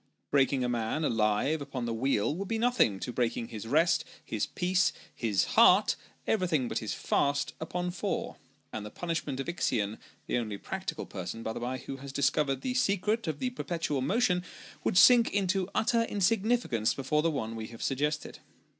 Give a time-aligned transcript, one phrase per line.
[0.31, 4.47] Breaking a man alive upon the wheel, would be nothing to breaking his rest, his
[4.47, 8.37] peace, his heart everything but his fast upon four;
[8.73, 12.61] and the punishment of Ixion (the only practical person, by the bye, who has discovered
[12.61, 14.43] the secret of the perpetual motion)
[14.83, 18.39] would sink into utter insignificance before the one we have suggested.